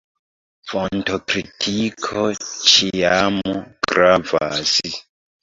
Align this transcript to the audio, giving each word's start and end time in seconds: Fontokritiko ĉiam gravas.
Fontokritiko 0.69 2.23
ĉiam 2.71 3.39
gravas. 3.93 4.75